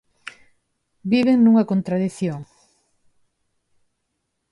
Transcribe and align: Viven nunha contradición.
Viven 1.11 1.39
nunha 1.41 1.67
contradición. 1.71 2.39